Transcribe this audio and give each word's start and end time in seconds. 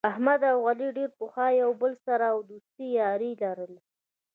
احمد 0.09 0.41
او 0.51 0.59
علي 0.69 0.89
ډېر 0.97 1.09
پخوا 1.19 1.47
یو 1.61 1.71
له 1.73 1.79
بل 1.81 1.93
سره 2.05 2.25
دوستي 2.49 2.87
یاري 2.99 3.31
لري. 3.43 3.77